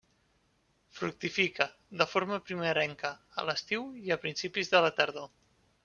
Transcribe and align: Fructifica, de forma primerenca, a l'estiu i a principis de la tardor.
Fructifica, 0.99 1.67
de 2.01 2.07
forma 2.15 2.39
primerenca, 2.49 3.13
a 3.43 3.47
l'estiu 3.51 3.87
i 4.09 4.15
a 4.17 4.19
principis 4.27 4.77
de 4.77 4.83
la 4.89 4.95
tardor. 5.03 5.35